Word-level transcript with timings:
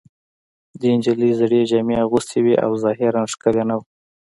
دې 0.79 0.89
نجلۍ 0.97 1.31
زړې 1.39 1.61
جامې 1.69 1.95
اغوستې 2.03 2.37
وې 2.45 2.55
او 2.65 2.71
ظاهراً 2.83 3.21
ښکلې 3.31 3.63
نه 3.69 3.75
وه 3.77 3.85